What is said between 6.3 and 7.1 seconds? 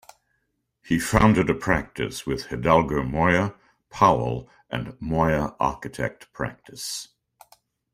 Practice.